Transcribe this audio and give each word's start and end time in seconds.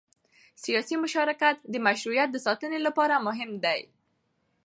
سیاسي 0.63 0.95
مشارکت 1.03 1.57
د 1.73 1.75
مشروعیت 1.87 2.29
د 2.31 2.37
ساتنې 2.45 2.79
لپاره 2.87 3.23
مهم 3.27 3.51
دی 3.63 3.81